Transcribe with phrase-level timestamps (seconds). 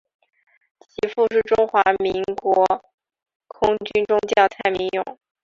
[0.79, 2.65] 其父为中华民国
[3.47, 5.19] 空军中将蔡名永。